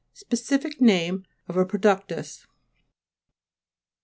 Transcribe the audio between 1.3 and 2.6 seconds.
of a productus.